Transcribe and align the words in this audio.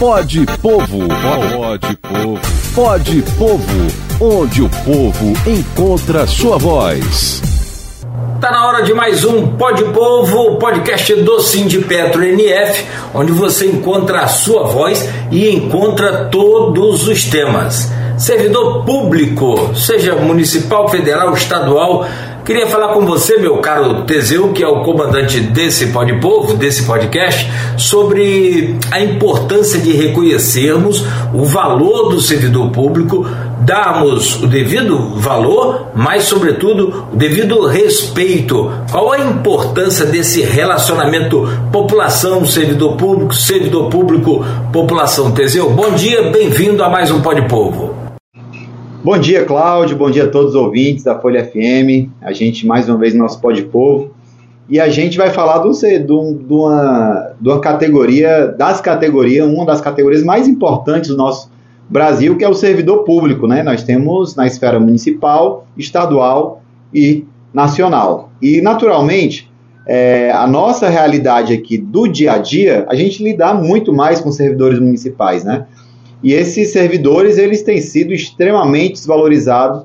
Pode 0.00 0.46
Povo. 0.62 1.08
Pode 1.52 1.96
Povo. 1.98 2.40
Pode 2.74 3.22
Povo. 3.36 3.86
Onde 4.18 4.62
o 4.62 4.68
povo 4.70 5.34
encontra 5.46 6.26
sua 6.26 6.56
voz. 6.56 7.42
Tá 8.40 8.50
na 8.50 8.66
hora 8.66 8.82
de 8.82 8.94
mais 8.94 9.26
um 9.26 9.58
Pode 9.58 9.84
Povo, 9.84 10.56
podcast 10.56 11.14
do 11.16 11.40
Sindipetro 11.40 12.24
NF, 12.24 12.82
onde 13.12 13.30
você 13.32 13.66
encontra 13.66 14.22
a 14.22 14.26
sua 14.26 14.62
voz 14.68 15.06
e 15.30 15.50
encontra 15.50 16.24
todos 16.30 17.06
os 17.06 17.24
temas. 17.24 17.92
Servidor 18.16 18.86
público, 18.86 19.74
seja 19.74 20.14
municipal, 20.14 20.88
federal, 20.88 21.34
estadual, 21.34 22.06
Queria 22.50 22.66
falar 22.66 22.88
com 22.88 23.06
você, 23.06 23.36
meu 23.36 23.58
caro 23.58 24.02
Teseu, 24.02 24.52
que 24.52 24.60
é 24.60 24.66
o 24.66 24.82
comandante 24.82 25.38
desse 25.38 25.86
Pode 25.92 26.18
Povo, 26.18 26.54
desse 26.54 26.84
podcast, 26.84 27.48
sobre 27.76 28.76
a 28.90 29.00
importância 29.00 29.78
de 29.78 29.92
reconhecermos 29.92 31.04
o 31.32 31.44
valor 31.44 32.08
do 32.08 32.20
servidor 32.20 32.72
público, 32.72 33.24
darmos 33.60 34.42
o 34.42 34.48
devido 34.48 35.14
valor, 35.14 35.92
mas, 35.94 36.24
sobretudo, 36.24 37.06
o 37.12 37.16
devido 37.16 37.66
respeito. 37.66 38.68
Qual 38.90 39.12
a 39.12 39.20
importância 39.20 40.04
desse 40.04 40.42
relacionamento 40.42 41.48
população-servidor 41.70 42.96
público, 42.96 43.32
servidor 43.32 43.88
público-população? 43.90 45.30
Teseu, 45.30 45.70
bom 45.70 45.92
dia, 45.92 46.32
bem-vindo 46.32 46.82
a 46.82 46.90
mais 46.90 47.12
um 47.12 47.22
Pode 47.22 47.46
Povo. 47.46 47.99
Bom 49.02 49.16
dia, 49.16 49.46
Cláudio. 49.46 49.96
Bom 49.96 50.10
dia 50.10 50.24
a 50.24 50.28
todos 50.28 50.50
os 50.50 50.54
ouvintes 50.54 51.04
da 51.04 51.18
Folha 51.18 51.42
FM. 51.42 52.10
A 52.20 52.34
gente, 52.34 52.66
mais 52.66 52.86
uma 52.86 52.98
vez, 52.98 53.14
no 53.14 53.20
nosso 53.20 53.40
Pode 53.40 53.62
Povo. 53.62 54.10
E 54.68 54.78
a 54.78 54.90
gente 54.90 55.16
vai 55.16 55.30
falar 55.30 55.60
de, 55.60 55.70
de, 55.70 56.04
de, 56.04 56.52
uma, 56.52 57.32
de 57.40 57.48
uma 57.48 57.60
categoria, 57.60 58.48
das 58.48 58.78
categorias, 58.78 59.48
uma 59.48 59.64
das 59.64 59.80
categorias 59.80 60.22
mais 60.22 60.46
importantes 60.46 61.08
do 61.08 61.16
nosso 61.16 61.50
Brasil, 61.88 62.36
que 62.36 62.44
é 62.44 62.48
o 62.48 62.52
servidor 62.52 63.04
público. 63.04 63.46
Né? 63.46 63.62
Nós 63.62 63.82
temos 63.82 64.36
na 64.36 64.46
esfera 64.46 64.78
municipal, 64.78 65.66
estadual 65.78 66.62
e 66.92 67.24
nacional. 67.54 68.30
E, 68.42 68.60
naturalmente, 68.60 69.50
é, 69.86 70.30
a 70.30 70.46
nossa 70.46 70.90
realidade 70.90 71.54
aqui 71.54 71.78
do 71.78 72.06
dia 72.06 72.32
a 72.32 72.38
dia, 72.38 72.84
a 72.86 72.94
gente 72.94 73.24
lidar 73.24 73.54
muito 73.54 73.94
mais 73.94 74.20
com 74.20 74.30
servidores 74.30 74.78
municipais, 74.78 75.42
né? 75.42 75.64
E 76.22 76.34
esses 76.34 76.72
servidores 76.72 77.38
eles 77.38 77.62
têm 77.62 77.80
sido 77.80 78.12
extremamente 78.12 78.94
desvalorizados, 78.94 79.84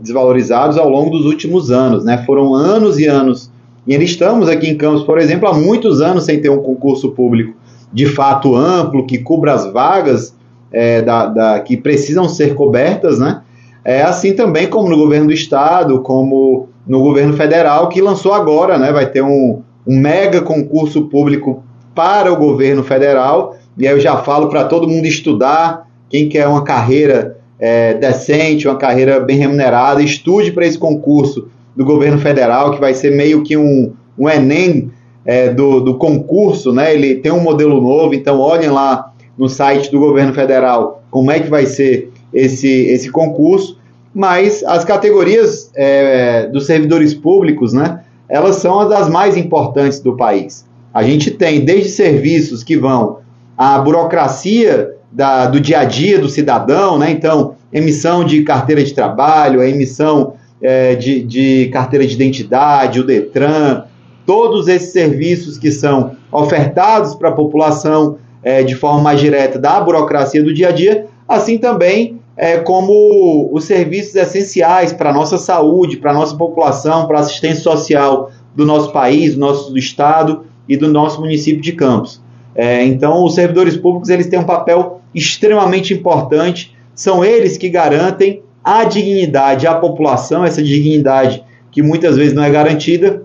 desvalorizados 0.00 0.76
ao 0.76 0.88
longo 0.88 1.10
dos 1.10 1.26
últimos 1.26 1.70
anos, 1.70 2.04
né? 2.04 2.22
Foram 2.26 2.54
anos 2.54 2.98
e 2.98 3.06
anos. 3.06 3.50
E 3.86 3.94
estamos 3.94 4.48
aqui 4.48 4.68
em 4.68 4.76
Campos, 4.76 5.04
por 5.04 5.18
exemplo, 5.18 5.48
há 5.48 5.54
muitos 5.54 6.00
anos 6.00 6.24
sem 6.24 6.40
ter 6.40 6.50
um 6.50 6.62
concurso 6.62 7.10
público 7.10 7.54
de 7.92 8.06
fato 8.06 8.54
amplo 8.54 9.06
que 9.06 9.18
cubra 9.18 9.54
as 9.54 9.70
vagas 9.72 10.34
é, 10.72 11.02
da, 11.02 11.26
da, 11.26 11.60
que 11.60 11.76
precisam 11.76 12.28
ser 12.28 12.54
cobertas, 12.54 13.18
né? 13.18 13.42
É 13.84 14.02
assim 14.02 14.34
também 14.34 14.68
como 14.68 14.88
no 14.88 14.96
governo 14.96 15.28
do 15.28 15.32
estado, 15.32 16.00
como 16.02 16.68
no 16.86 17.02
governo 17.02 17.32
federal, 17.32 17.88
que 17.88 18.00
lançou 18.00 18.32
agora, 18.32 18.78
né? 18.78 18.92
Vai 18.92 19.06
ter 19.06 19.22
um, 19.22 19.62
um 19.86 19.98
mega 19.98 20.42
concurso 20.42 21.06
público 21.06 21.64
para 21.94 22.32
o 22.32 22.36
governo 22.36 22.84
federal 22.84 23.56
e 23.80 23.88
aí 23.88 23.94
eu 23.94 24.00
já 24.00 24.18
falo 24.18 24.48
para 24.48 24.64
todo 24.64 24.86
mundo 24.86 25.06
estudar, 25.06 25.88
quem 26.10 26.28
quer 26.28 26.46
uma 26.46 26.62
carreira 26.62 27.38
é, 27.58 27.94
decente, 27.94 28.68
uma 28.68 28.76
carreira 28.76 29.18
bem 29.18 29.38
remunerada, 29.38 30.02
estude 30.02 30.52
para 30.52 30.66
esse 30.66 30.78
concurso 30.78 31.48
do 31.74 31.84
governo 31.84 32.18
federal, 32.18 32.72
que 32.72 32.80
vai 32.80 32.92
ser 32.92 33.10
meio 33.10 33.42
que 33.42 33.56
um, 33.56 33.92
um 34.18 34.28
Enem 34.28 34.90
é, 35.24 35.48
do, 35.48 35.80
do 35.80 35.96
concurso, 35.96 36.72
né? 36.72 36.94
Ele 36.94 37.14
tem 37.16 37.32
um 37.32 37.40
modelo 37.40 37.80
novo, 37.80 38.14
então 38.14 38.38
olhem 38.38 38.68
lá 38.68 39.12
no 39.38 39.48
site 39.48 39.90
do 39.90 39.98
governo 39.98 40.34
federal 40.34 41.02
como 41.10 41.30
é 41.30 41.40
que 41.40 41.48
vai 41.48 41.64
ser 41.64 42.10
esse, 42.34 42.68
esse 42.68 43.10
concurso. 43.10 43.78
Mas 44.12 44.62
as 44.64 44.84
categorias 44.84 45.70
é, 45.74 46.48
dos 46.48 46.66
servidores 46.66 47.14
públicos, 47.14 47.72
né? 47.72 48.00
Elas 48.28 48.56
são 48.56 48.78
as 48.78 49.08
mais 49.08 49.36
importantes 49.36 50.00
do 50.00 50.16
país. 50.16 50.66
A 50.92 51.02
gente 51.02 51.30
tem 51.30 51.64
desde 51.64 51.88
serviços 51.88 52.64
que 52.64 52.76
vão 52.76 53.18
a 53.60 53.78
burocracia 53.78 54.94
da, 55.12 55.44
do 55.44 55.60
dia 55.60 55.80
a 55.80 55.84
dia 55.84 56.18
do 56.18 56.30
cidadão, 56.30 56.96
né? 56.96 57.10
Então, 57.10 57.56
emissão 57.70 58.24
de 58.24 58.42
carteira 58.42 58.82
de 58.82 58.94
trabalho, 58.94 59.60
a 59.60 59.68
emissão 59.68 60.32
é, 60.62 60.94
de, 60.94 61.22
de 61.22 61.68
carteira 61.70 62.06
de 62.06 62.14
identidade, 62.14 63.00
o 63.00 63.04
Detran, 63.04 63.82
todos 64.24 64.66
esses 64.66 64.92
serviços 64.92 65.58
que 65.58 65.70
são 65.70 66.12
ofertados 66.32 67.14
para 67.14 67.28
a 67.28 67.32
população 67.32 68.16
é, 68.42 68.62
de 68.62 68.74
forma 68.74 69.02
mais 69.02 69.20
direta 69.20 69.58
da 69.58 69.78
burocracia 69.78 70.42
do 70.42 70.54
dia 70.54 70.70
a 70.70 70.72
dia, 70.72 71.04
assim 71.28 71.58
também 71.58 72.18
é, 72.38 72.56
como 72.56 73.50
os 73.52 73.64
serviços 73.64 74.14
essenciais 74.14 74.90
para 74.90 75.10
a 75.10 75.12
nossa 75.12 75.36
saúde, 75.36 75.98
para 75.98 76.12
a 76.12 76.14
nossa 76.14 76.34
população, 76.34 77.06
para 77.06 77.18
a 77.18 77.20
assistência 77.20 77.62
social 77.62 78.30
do 78.56 78.64
nosso 78.64 78.90
país, 78.90 79.34
do 79.34 79.40
nosso 79.40 79.70
do 79.70 79.78
estado 79.78 80.46
e 80.66 80.78
do 80.78 80.88
nosso 80.88 81.20
município 81.20 81.60
de 81.60 81.72
Campos. 81.72 82.22
É, 82.54 82.84
então, 82.84 83.24
os 83.24 83.34
servidores 83.34 83.76
públicos 83.76 84.08
eles 84.08 84.26
têm 84.26 84.38
um 84.38 84.44
papel 84.44 85.00
extremamente 85.14 85.94
importante, 85.94 86.76
são 86.94 87.24
eles 87.24 87.56
que 87.56 87.68
garantem 87.68 88.42
a 88.62 88.84
dignidade 88.84 89.66
à 89.66 89.74
população, 89.74 90.44
essa 90.44 90.62
dignidade 90.62 91.42
que 91.70 91.82
muitas 91.82 92.16
vezes 92.16 92.34
não 92.34 92.42
é 92.42 92.50
garantida, 92.50 93.22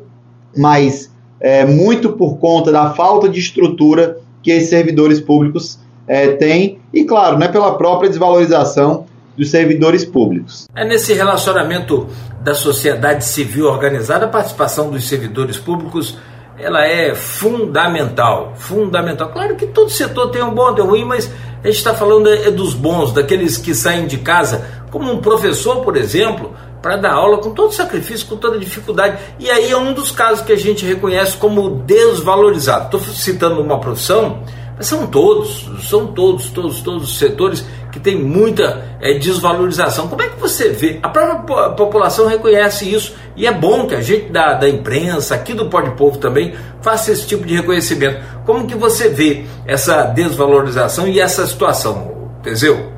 mas 0.56 1.12
é, 1.40 1.66
muito 1.66 2.14
por 2.14 2.38
conta 2.38 2.72
da 2.72 2.92
falta 2.92 3.28
de 3.28 3.40
estrutura 3.40 4.18
que 4.42 4.52
esses 4.52 4.70
servidores 4.70 5.20
públicos 5.20 5.80
é, 6.08 6.28
têm, 6.28 6.80
e 6.94 7.04
claro, 7.04 7.38
né, 7.38 7.48
pela 7.48 7.78
própria 7.78 8.10
desvalorização 8.10 9.06
dos 9.36 9.50
servidores 9.50 10.06
públicos. 10.06 10.66
É 10.76 10.86
nesse 10.86 11.14
relacionamento 11.14 12.08
da 12.42 12.54
sociedade 12.54 13.26
civil 13.26 13.66
organizada 13.66 14.26
a 14.26 14.30
participação 14.30 14.90
dos 14.90 15.08
servidores 15.10 15.58
públicos 15.58 16.18
ela 16.58 16.86
é 16.86 17.14
fundamental, 17.14 18.54
fundamental. 18.56 19.30
Claro 19.30 19.56
que 19.56 19.68
todo 19.68 19.90
setor 19.90 20.30
tem 20.30 20.42
um 20.42 20.54
bom 20.54 20.76
e 20.78 20.82
um 20.82 20.86
ruim, 20.86 21.06
mas 21.06 21.32
a 21.64 21.68
gente 21.68 21.78
está 21.78 21.94
falando 21.94 22.30
é 22.30 22.50
dos 22.52 22.74
bons, 22.74 23.12
daqueles 23.12 23.58
que 23.58 23.74
saem 23.74 24.06
de 24.06 24.20
casa, 24.20 24.66
como 24.92 25.12
um 25.12 25.18
professor, 25.18 25.82
por 25.82 25.98
exemplo, 25.98 26.54
para 26.82 26.96
dar 26.98 27.14
aula 27.14 27.40
com 27.40 27.52
todo 27.52 27.74
sacrifício, 27.74 28.28
com 28.28 28.38
toda 28.38 28.60
dificuldade. 28.60 29.18
E 29.40 29.50
aí 29.50 29.72
é 29.72 29.78
um 29.78 29.94
dos 29.94 30.12
casos 30.12 30.46
que 30.46 30.54
a 30.54 30.58
gente 30.58 30.86
reconhece 30.86 31.36
como 31.38 31.82
desvalorizado. 31.86 32.86
Estou 32.86 33.00
citando 33.00 33.62
uma 33.62 33.80
profissão, 33.80 34.44
mas 34.78 34.86
são 34.86 35.08
todos, 35.08 35.68
são 35.90 36.08
todos, 36.08 36.50
todos, 36.50 36.82
todos 36.82 37.04
os 37.10 37.18
setores 37.18 37.66
que 37.96 38.00
tem 38.02 38.22
muita 38.22 38.84
é, 39.00 39.14
desvalorização. 39.14 40.10
Como 40.10 40.22
é 40.22 40.28
que 40.28 40.38
você 40.38 40.68
vê? 40.68 41.00
A 41.02 41.08
própria 41.08 41.70
população 41.70 42.28
reconhece 42.28 42.94
isso 42.94 43.16
e 43.38 43.48
é 43.48 43.54
bom 43.54 43.88
que 43.88 43.96
a 43.96 44.02
gente 44.02 44.34
da, 44.34 44.54
da 44.56 44.68
imprensa, 44.68 45.34
aqui 45.34 45.54
do 45.54 45.70
Pode 45.70 45.92
Povo 45.92 46.18
também, 46.18 46.54
faça 46.82 47.14
esse 47.14 47.26
tipo 47.26 47.46
de 47.46 47.56
reconhecimento. 47.56 48.20
Como 48.46 48.68
que 48.68 48.76
você 48.76 49.08
vê 49.08 49.46
essa 49.66 50.04
desvalorização 50.08 51.08
e 51.08 51.22
essa 51.22 51.48
situação, 51.48 52.12
Teseu? 52.44 52.92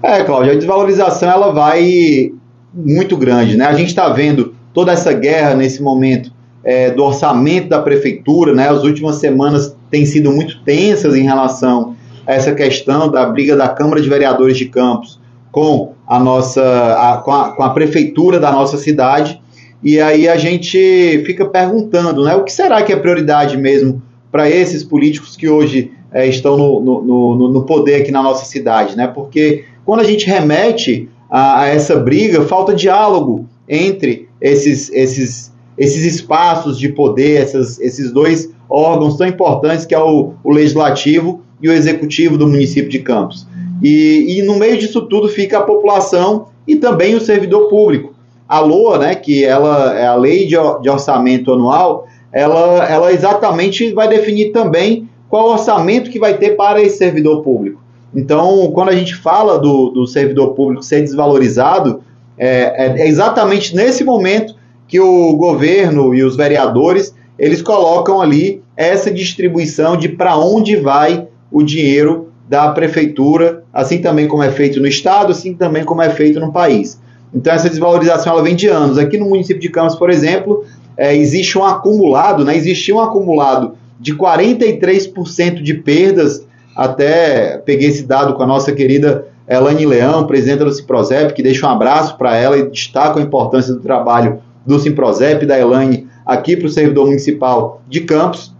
É, 0.00 0.22
Cláudio, 0.22 0.52
a 0.52 0.54
desvalorização 0.54 1.28
ela 1.28 1.50
vai 1.50 2.30
muito 2.72 3.16
grande, 3.16 3.56
né? 3.56 3.66
A 3.66 3.74
gente 3.74 3.88
está 3.88 4.08
vendo 4.08 4.54
toda 4.72 4.92
essa 4.92 5.12
guerra 5.12 5.56
nesse 5.56 5.82
momento 5.82 6.30
é, 6.62 6.92
do 6.92 7.02
orçamento 7.02 7.68
da 7.68 7.82
prefeitura, 7.82 8.54
né? 8.54 8.68
As 8.68 8.84
últimas 8.84 9.16
semanas 9.16 9.76
têm 9.90 10.06
sido 10.06 10.30
muito 10.30 10.62
tensas 10.62 11.16
em 11.16 11.24
relação 11.24 11.96
essa 12.28 12.54
questão 12.54 13.10
da 13.10 13.24
briga 13.24 13.56
da 13.56 13.68
Câmara 13.68 14.02
de 14.02 14.08
Vereadores 14.08 14.58
de 14.58 14.66
Campos 14.66 15.18
com 15.50 15.94
a 16.06 16.20
nossa 16.20 16.62
a, 16.62 17.16
com, 17.16 17.32
a, 17.32 17.52
com 17.52 17.62
a 17.62 17.70
prefeitura 17.70 18.38
da 18.38 18.52
nossa 18.52 18.76
cidade 18.76 19.40
e 19.82 19.98
aí 19.98 20.28
a 20.28 20.36
gente 20.36 21.22
fica 21.24 21.46
perguntando, 21.46 22.24
né, 22.24 22.34
o 22.34 22.44
que 22.44 22.52
será 22.52 22.82
que 22.82 22.92
é 22.92 22.96
prioridade 22.96 23.56
mesmo 23.56 24.02
para 24.30 24.50
esses 24.50 24.84
políticos 24.84 25.36
que 25.36 25.48
hoje 25.48 25.92
é, 26.12 26.26
estão 26.26 26.56
no, 26.56 26.80
no, 26.80 27.02
no, 27.36 27.52
no, 27.52 27.62
poder 27.64 28.02
aqui 28.02 28.10
na 28.10 28.22
nossa 28.22 28.44
cidade, 28.44 28.96
né? 28.96 29.06
Porque 29.06 29.64
quando 29.84 30.00
a 30.00 30.04
gente 30.04 30.26
remete 30.26 31.08
a, 31.30 31.62
a 31.62 31.68
essa 31.68 31.96
briga, 31.96 32.42
falta 32.42 32.74
diálogo 32.74 33.46
entre 33.68 34.28
esses, 34.40 34.90
esses, 34.90 35.52
esses 35.76 36.04
espaços 36.04 36.78
de 36.78 36.88
poder, 36.88 37.42
essas, 37.42 37.78
esses 37.78 38.12
dois 38.12 38.50
órgãos 38.68 39.16
tão 39.16 39.26
importantes 39.26 39.86
que 39.86 39.94
é 39.94 39.98
o, 39.98 40.34
o 40.42 40.50
legislativo 40.50 41.42
e 41.60 41.68
o 41.68 41.72
executivo 41.72 42.36
do 42.36 42.46
município 42.46 42.90
de 42.90 43.00
Campos. 43.00 43.46
E, 43.82 44.38
e 44.38 44.42
no 44.42 44.56
meio 44.56 44.78
disso 44.78 45.02
tudo 45.02 45.28
fica 45.28 45.58
a 45.58 45.62
população 45.62 46.48
e 46.66 46.76
também 46.76 47.14
o 47.14 47.20
servidor 47.20 47.68
público. 47.68 48.14
A 48.48 48.60
LOA, 48.60 48.98
né, 48.98 49.14
que 49.14 49.44
ela 49.44 49.98
é 49.98 50.06
a 50.06 50.14
lei 50.14 50.46
de, 50.46 50.56
de 50.82 50.88
orçamento 50.88 51.52
anual, 51.52 52.06
ela, 52.32 52.86
ela 52.88 53.12
exatamente 53.12 53.92
vai 53.92 54.08
definir 54.08 54.52
também 54.52 55.08
qual 55.28 55.50
orçamento 55.50 56.10
que 56.10 56.18
vai 56.18 56.38
ter 56.38 56.56
para 56.56 56.80
esse 56.82 56.98
servidor 56.98 57.42
público. 57.42 57.80
Então, 58.14 58.70
quando 58.72 58.88
a 58.88 58.94
gente 58.94 59.14
fala 59.14 59.58
do, 59.58 59.90
do 59.90 60.06
servidor 60.06 60.54
público 60.54 60.82
ser 60.82 61.02
desvalorizado, 61.02 62.02
é, 62.38 62.86
é, 62.86 63.02
é 63.02 63.08
exatamente 63.08 63.76
nesse 63.76 64.02
momento 64.02 64.54
que 64.86 64.98
o 64.98 65.36
governo 65.36 66.14
e 66.14 66.24
os 66.24 66.34
vereadores 66.34 67.14
eles 67.38 67.62
colocam 67.62 68.20
ali 68.20 68.62
essa 68.76 69.10
distribuição 69.10 69.96
de 69.96 70.08
para 70.08 70.36
onde 70.36 70.76
vai 70.76 71.28
o 71.50 71.62
dinheiro 71.62 72.28
da 72.48 72.70
prefeitura, 72.70 73.62
assim 73.72 73.98
também 73.98 74.26
como 74.26 74.42
é 74.42 74.50
feito 74.50 74.80
no 74.80 74.86
estado, 74.86 75.32
assim 75.32 75.54
também 75.54 75.84
como 75.84 76.00
é 76.00 76.10
feito 76.10 76.40
no 76.40 76.52
país. 76.52 77.00
Então 77.34 77.52
essa 77.52 77.68
desvalorização 77.68 78.32
ela 78.32 78.42
vem 78.42 78.56
de 78.56 78.68
anos. 78.68 78.98
Aqui 78.98 79.18
no 79.18 79.28
município 79.28 79.60
de 79.60 79.68
Campos, 79.68 79.96
por 79.96 80.08
exemplo, 80.08 80.64
é, 80.96 81.14
existe 81.14 81.58
um 81.58 81.64
acumulado, 81.64 82.44
né, 82.44 82.56
existia 82.56 82.94
um 82.94 83.00
acumulado 83.00 83.74
de 84.00 84.14
43% 84.14 85.62
de 85.62 85.74
perdas, 85.74 86.46
até 86.74 87.58
peguei 87.58 87.88
esse 87.88 88.04
dado 88.04 88.34
com 88.34 88.42
a 88.42 88.46
nossa 88.46 88.72
querida 88.72 89.26
Elane 89.48 89.86
Leão, 89.86 90.26
presidenta 90.26 90.64
do 90.64 90.72
Ciprozep, 90.72 91.32
que 91.34 91.42
deixa 91.42 91.66
um 91.66 91.70
abraço 91.70 92.16
para 92.16 92.36
ela 92.36 92.56
e 92.56 92.68
destaca 92.68 93.18
a 93.18 93.22
importância 93.22 93.74
do 93.74 93.80
trabalho 93.80 94.40
do 94.64 94.78
Ciprozep, 94.78 95.44
da 95.46 95.58
Elane, 95.58 96.06
aqui 96.24 96.56
para 96.56 96.66
o 96.66 96.70
servidor 96.70 97.06
municipal 97.06 97.82
de 97.88 98.02
Campos. 98.02 98.54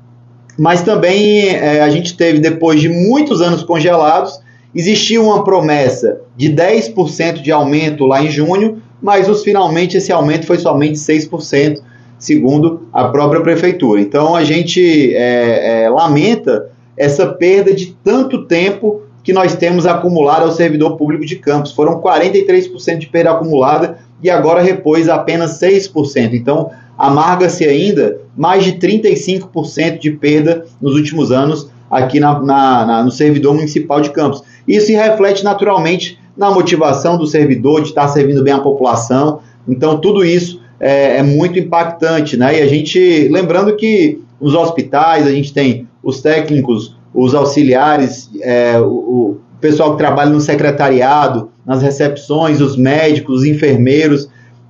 Mas 0.59 0.83
também 0.83 1.51
é, 1.51 1.81
a 1.81 1.89
gente 1.89 2.17
teve, 2.17 2.41
depois 2.41 2.81
de 2.81 2.89
muitos 2.89 3.41
anos 3.41 3.63
congelados, 3.63 4.41
existia 4.75 5.23
uma 5.23 5.45
promessa 5.45 6.21
de 6.37 6.53
10% 6.53 7.41
de 7.41 7.53
aumento 7.53 8.05
lá 8.05 8.23
em 8.23 8.29
junho, 8.29 8.83
mas 9.01 9.29
os, 9.29 9.45
finalmente 9.45 9.97
esse 9.97 10.11
aumento 10.11 10.47
foi 10.47 10.59
somente 10.59 10.99
6%, 10.99 11.81
segundo 12.19 12.89
a 12.93 13.05
própria 13.09 13.41
prefeitura. 13.41 14.01
Então 14.01 14.35
a 14.35 14.43
gente 14.43 15.15
é, 15.15 15.85
é, 15.85 15.89
lamenta 15.89 16.71
essa 16.97 17.27
perda 17.27 17.73
de 17.73 17.97
tanto 18.03 18.45
tempo 18.45 19.03
que 19.23 19.33
nós 19.33 19.55
temos 19.55 19.87
acumulado 19.87 20.43
ao 20.43 20.51
servidor 20.51 20.97
público 20.97 21.25
de 21.25 21.37
Campos. 21.37 21.71
Foram 21.71 22.01
43% 22.01 22.99
de 22.99 23.07
perda 23.07 23.31
acumulada 23.31 23.99
e 24.21 24.29
agora 24.29 24.61
repôs 24.61 25.09
apenas 25.09 25.61
6%. 25.61 26.33
Então 26.33 26.71
amarga-se 26.99 27.65
ainda 27.65 28.21
mais 28.37 28.65
de 28.65 28.73
35% 28.73 29.99
de 29.99 30.11
perda 30.11 30.67
nos 30.83 30.95
últimos 30.95 31.31
anos 31.31 31.71
aqui 31.89 32.19
na, 32.19 32.41
na, 32.41 32.87
na, 32.87 33.05
no 33.05 33.11
servidor 33.11 33.55
municipal 33.55 34.01
de 34.01 34.11
Campos. 34.11 34.43
Isso 34.67 34.87
se 34.87 34.93
reflete 34.95 35.45
naturalmente 35.45 36.19
na 36.37 36.51
motivação 36.51 37.17
do 37.17 37.27
servidor 37.27 37.83
de 37.83 37.89
estar 37.89 38.09
servindo 38.09 38.43
bem 38.43 38.53
a 38.53 38.61
população. 38.61 39.41
Então, 39.67 39.99
tudo 39.99 40.25
isso 40.25 40.61
é, 40.79 41.19
é 41.19 41.23
muito 41.23 41.59
impactante, 41.59 42.37
né? 42.37 42.59
E 42.59 42.63
a 42.63 42.67
gente, 42.67 43.29
lembrando 43.29 43.75
que 43.77 44.21
nos 44.41 44.55
hospitais 44.55 45.27
a 45.27 45.31
gente 45.31 45.53
tem 45.53 45.89
os 46.03 46.21
técnicos, 46.21 46.97
os 47.15 47.35
auxiliares, 47.35 48.31
é, 48.41 48.79
o, 48.79 48.85
o 48.85 49.41
pessoal 49.61 49.93
que 49.93 49.99
trabalha 49.99 50.31
no 50.31 50.41
secretariado, 50.41 51.51
nas 51.67 51.83
recepções, 51.83 52.61
os 52.61 52.77
médicos, 52.77 53.41
os 53.41 53.45
enfermeiros, 53.45 54.29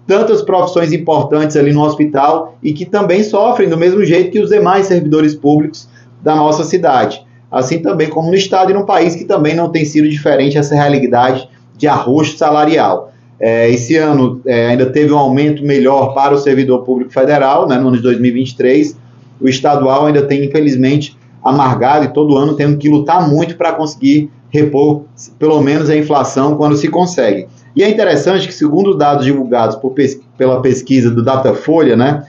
tantas 0.08 0.40
profissões 0.40 0.90
importantes 0.90 1.54
ali 1.54 1.70
no 1.70 1.82
hospital 1.82 2.56
e 2.62 2.72
que 2.72 2.86
também 2.86 3.22
sofrem 3.22 3.68
do 3.68 3.76
mesmo 3.76 4.02
jeito 4.02 4.30
que 4.30 4.40
os 4.40 4.48
demais 4.48 4.86
servidores 4.86 5.34
públicos 5.34 5.86
da 6.22 6.34
nossa 6.34 6.64
cidade. 6.64 7.22
Assim 7.52 7.80
também 7.80 8.08
como 8.08 8.28
no 8.28 8.34
estado 8.34 8.70
e 8.70 8.74
no 8.74 8.86
país 8.86 9.14
que 9.14 9.26
também 9.26 9.54
não 9.54 9.68
tem 9.68 9.84
sido 9.84 10.08
diferente 10.08 10.56
essa 10.56 10.74
realidade 10.74 11.46
de 11.76 11.86
arroxo 11.86 12.38
salarial. 12.38 13.12
É, 13.38 13.68
esse 13.68 13.96
ano 13.96 14.40
é, 14.46 14.68
ainda 14.68 14.86
teve 14.86 15.12
um 15.12 15.18
aumento 15.18 15.62
melhor 15.62 16.14
para 16.14 16.34
o 16.34 16.38
servidor 16.38 16.84
público 16.84 17.12
federal, 17.12 17.68
né, 17.68 17.76
no 17.76 17.88
ano 17.88 17.98
de 17.98 18.02
2023. 18.02 18.96
O 19.38 19.46
estadual 19.46 20.06
ainda 20.06 20.22
tem, 20.22 20.42
infelizmente, 20.42 21.18
amargado 21.44 22.06
e 22.06 22.08
todo 22.08 22.34
ano 22.34 22.54
tendo 22.54 22.78
que 22.78 22.88
lutar 22.88 23.28
muito 23.28 23.56
para 23.56 23.72
conseguir 23.72 24.30
repor 24.48 25.02
pelo 25.38 25.60
menos 25.60 25.90
a 25.90 25.96
inflação 25.96 26.56
quando 26.56 26.78
se 26.78 26.88
consegue. 26.88 27.46
E 27.74 27.82
é 27.82 27.88
interessante 27.88 28.46
que, 28.46 28.54
segundo 28.54 28.90
os 28.90 28.98
dados 28.98 29.24
divulgados 29.24 29.78
pes 29.94 30.20
pela 30.36 30.60
pesquisa 30.60 31.10
do 31.10 31.22
Datafolha, 31.22 31.96
né, 31.96 32.24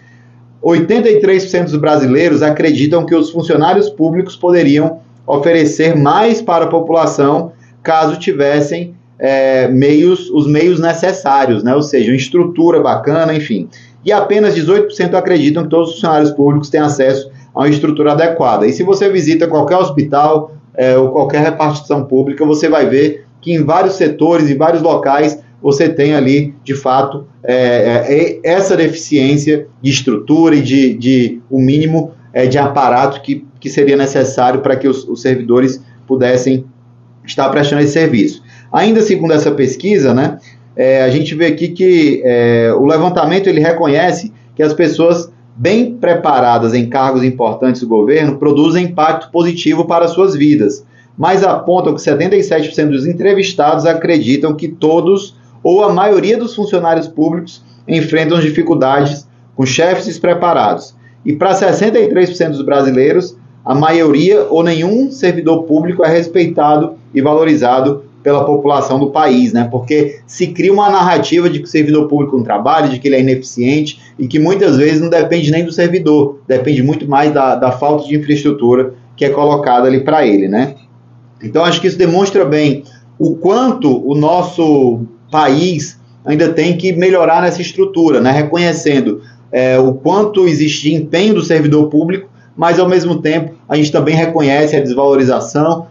83% 0.63 1.65
dos 1.65 1.75
brasileiros 1.77 2.41
acreditam 2.41 3.05
que 3.05 3.15
os 3.15 3.29
funcionários 3.29 3.89
públicos 3.89 4.35
poderiam 4.35 4.99
oferecer 5.25 5.95
mais 5.95 6.41
para 6.41 6.65
a 6.65 6.67
população 6.67 7.51
caso 7.81 8.17
tivessem 8.17 8.93
é, 9.17 9.67
meios, 9.67 10.29
os 10.29 10.47
meios 10.47 10.79
necessários, 10.79 11.63
né? 11.63 11.75
ou 11.75 11.81
seja, 11.81 12.11
uma 12.11 12.17
estrutura 12.17 12.81
bacana, 12.81 13.33
enfim. 13.33 13.69
E 14.03 14.11
apenas 14.11 14.55
18% 14.55 15.13
acreditam 15.13 15.63
que 15.63 15.69
todos 15.69 15.89
os 15.89 15.95
funcionários 15.95 16.31
públicos 16.31 16.69
têm 16.69 16.79
acesso 16.79 17.29
a 17.53 17.59
uma 17.59 17.69
estrutura 17.69 18.13
adequada. 18.13 18.65
E 18.65 18.71
se 18.71 18.83
você 18.83 19.09
visita 19.09 19.47
qualquer 19.47 19.77
hospital 19.77 20.53
é, 20.73 20.97
ou 20.97 21.09
qualquer 21.09 21.41
repartição 21.41 22.05
pública, 22.05 22.45
você 22.45 22.69
vai 22.69 22.87
ver 22.87 23.25
que 23.41 23.53
em 23.53 23.63
vários 23.63 23.95
setores, 23.95 24.49
em 24.49 24.57
vários 24.57 24.81
locais, 24.81 25.39
você 25.61 25.89
tem 25.89 26.15
ali, 26.15 26.53
de 26.63 26.73
fato, 26.73 27.27
é, 27.43 27.55
é, 27.55 28.05
é 28.09 28.39
essa 28.43 28.75
deficiência 28.75 29.67
de 29.81 29.89
estrutura 29.91 30.55
e 30.55 30.61
de, 30.61 30.93
de 30.93 31.41
o 31.49 31.59
mínimo 31.59 32.11
é, 32.33 32.45
de 32.45 32.57
aparato 32.57 33.21
que, 33.21 33.45
que 33.59 33.69
seria 33.69 33.97
necessário 33.97 34.61
para 34.61 34.75
que 34.75 34.87
os, 34.87 35.07
os 35.07 35.21
servidores 35.21 35.83
pudessem 36.07 36.65
estar 37.25 37.49
prestando 37.49 37.81
esse 37.81 37.93
serviço. 37.93 38.41
Ainda 38.71 39.01
segundo 39.01 39.33
essa 39.33 39.51
pesquisa, 39.51 40.13
né, 40.13 40.37
é, 40.75 41.03
a 41.03 41.09
gente 41.09 41.35
vê 41.35 41.47
aqui 41.47 41.69
que 41.69 42.21
é, 42.23 42.73
o 42.73 42.85
levantamento 42.85 43.47
ele 43.47 43.59
reconhece 43.59 44.31
que 44.55 44.63
as 44.63 44.73
pessoas 44.73 45.31
bem 45.55 45.95
preparadas 45.95 46.73
em 46.73 46.87
cargos 46.87 47.23
importantes 47.23 47.81
do 47.81 47.87
governo 47.87 48.37
produzem 48.37 48.85
impacto 48.85 49.29
positivo 49.29 49.85
para 49.85 50.07
suas 50.07 50.33
vidas, 50.33 50.85
mas 51.19 51.43
apontam 51.43 51.93
que 51.93 51.99
77% 51.99 52.91
dos 52.91 53.05
entrevistados 53.05 53.85
acreditam 53.85 54.55
que 54.55 54.69
todos 54.69 55.35
ou 55.61 55.83
a 55.83 55.91
maioria 55.91 56.37
dos 56.37 56.55
funcionários 56.55 57.09
públicos 57.09 57.61
enfrentam 57.85 58.39
dificuldades 58.39 59.27
com 59.53 59.65
chefes 59.65 60.05
despreparados. 60.05 60.95
E 61.25 61.33
para 61.33 61.53
63% 61.53 62.51
dos 62.51 62.61
brasileiros, 62.61 63.35
a 63.65 63.75
maioria 63.75 64.45
ou 64.49 64.63
nenhum 64.63 65.11
servidor 65.11 65.63
público 65.63 66.05
é 66.05 66.07
respeitado 66.07 66.93
e 67.13 67.21
valorizado 67.21 68.05
pela 68.23 68.45
população 68.45 68.97
do 68.97 69.11
país, 69.11 69.51
né? 69.51 69.67
Porque 69.69 70.19
se 70.25 70.47
cria 70.47 70.71
uma 70.71 70.89
narrativa 70.89 71.49
de 71.49 71.59
que 71.59 71.65
o 71.65 71.69
servidor 71.69 72.07
público 72.07 72.37
não 72.37 72.45
trabalha, 72.45 72.87
de 72.87 72.97
que 72.97 73.09
ele 73.09 73.17
é 73.17 73.19
ineficiente 73.19 73.99
e 74.17 74.25
que 74.25 74.39
muitas 74.39 74.77
vezes 74.77 75.01
não 75.01 75.09
depende 75.09 75.51
nem 75.51 75.65
do 75.65 75.71
servidor, 75.73 76.39
depende 76.47 76.81
muito 76.81 77.09
mais 77.09 77.33
da, 77.33 77.55
da 77.55 77.71
falta 77.73 78.07
de 78.07 78.15
infraestrutura 78.15 78.93
que 79.17 79.25
é 79.25 79.29
colocada 79.29 79.85
ali 79.85 79.99
para 79.99 80.25
ele, 80.25 80.47
né? 80.47 80.75
Então 81.41 81.63
acho 81.63 81.79
que 81.79 81.87
isso 81.87 81.97
demonstra 81.97 82.45
bem 82.45 82.83
o 83.17 83.35
quanto 83.35 84.07
o 84.07 84.15
nosso 84.15 85.01
país 85.31 85.99
ainda 86.25 86.49
tem 86.49 86.77
que 86.77 86.93
melhorar 86.93 87.41
nessa 87.41 87.61
estrutura, 87.61 88.19
né? 88.19 88.31
Reconhecendo 88.31 89.21
é, 89.51 89.79
o 89.79 89.93
quanto 89.93 90.47
existe 90.47 90.93
empenho 90.93 91.33
do 91.33 91.43
servidor 91.43 91.89
público, 91.89 92.29
mas 92.55 92.79
ao 92.79 92.87
mesmo 92.87 93.21
tempo 93.21 93.55
a 93.67 93.75
gente 93.75 93.91
também 93.91 94.15
reconhece 94.15 94.75
a 94.75 94.81
desvalorização, 94.81 95.87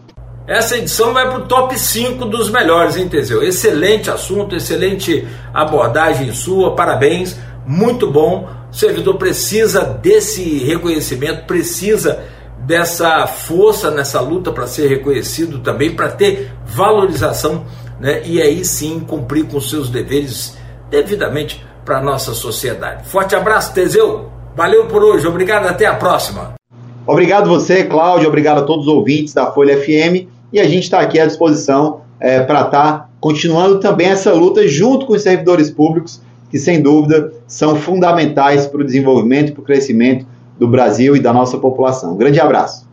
essa 0.48 0.78
edição 0.78 1.12
vai 1.12 1.28
para 1.28 1.40
o 1.40 1.46
top 1.46 1.78
5 1.78 2.24
dos 2.24 2.48
melhores, 2.48 2.96
hein, 2.96 3.06
Teseu? 3.06 3.42
Excelente 3.42 4.10
assunto, 4.10 4.56
excelente 4.56 5.28
abordagem 5.52 6.32
sua, 6.32 6.74
parabéns, 6.74 7.36
muito 7.66 8.10
bom. 8.10 8.48
O 8.72 8.74
servidor 8.74 9.18
precisa 9.18 9.84
desse 9.84 10.42
reconhecimento, 10.64 11.44
precisa 11.44 12.24
dessa 12.68 13.26
força 13.26 13.90
nessa 13.90 14.20
luta 14.20 14.52
para 14.52 14.66
ser 14.66 14.88
reconhecido 14.88 15.60
também, 15.60 15.96
para 15.96 16.10
ter 16.10 16.52
valorização, 16.66 17.64
né? 17.98 18.20
E 18.26 18.42
aí 18.42 18.62
sim 18.62 19.00
cumprir 19.00 19.46
com 19.46 19.58
seus 19.58 19.88
deveres 19.88 20.54
devidamente 20.90 21.64
para 21.82 21.96
a 21.96 22.02
nossa 22.02 22.34
sociedade. 22.34 23.08
Forte 23.08 23.34
abraço, 23.34 23.72
Teseu. 23.72 24.28
Valeu 24.54 24.84
por 24.84 25.02
hoje, 25.02 25.26
obrigado, 25.26 25.66
até 25.66 25.86
a 25.86 25.94
próxima. 25.94 26.56
Obrigado 27.06 27.48
você, 27.48 27.84
Cláudio, 27.84 28.28
obrigado 28.28 28.58
a 28.58 28.62
todos 28.62 28.86
os 28.86 28.92
ouvintes 28.92 29.32
da 29.32 29.50
Folha 29.50 29.80
FM 29.80 30.28
e 30.52 30.60
a 30.60 30.64
gente 30.64 30.82
está 30.82 31.00
aqui 31.00 31.18
à 31.18 31.24
disposição 31.24 32.02
é, 32.20 32.40
para 32.40 32.66
estar 32.66 32.92
tá 32.92 33.08
continuando 33.18 33.80
também 33.80 34.08
essa 34.08 34.30
luta 34.34 34.68
junto 34.68 35.06
com 35.06 35.14
os 35.14 35.22
servidores 35.22 35.70
públicos, 35.70 36.20
que 36.50 36.58
sem 36.58 36.82
dúvida 36.82 37.32
são 37.46 37.76
fundamentais 37.76 38.66
para 38.66 38.82
o 38.82 38.84
desenvolvimento 38.84 39.48
e 39.48 39.52
para 39.52 39.62
o 39.62 39.64
crescimento 39.64 40.26
do 40.58 40.68
Brasil 40.68 41.14
e 41.16 41.20
da 41.20 41.32
nossa 41.32 41.58
população. 41.58 42.14
Um 42.14 42.16
grande 42.16 42.40
abraço. 42.40 42.88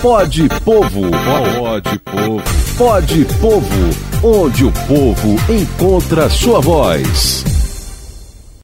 Pode 0.00 0.48
Povo, 0.64 1.10
pode 1.58 1.98
Povo, 1.98 2.42
pode 2.78 3.24
Povo, 3.40 3.90
onde 4.22 4.64
o 4.64 4.72
povo 4.86 5.52
encontra 5.52 6.30
sua 6.30 6.60
voz. 6.60 7.67